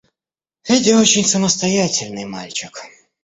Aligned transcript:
Федя 0.63 0.97
очень 0.99 1.23
самостоятельный 1.27 2.25
мальчик. 2.25 2.81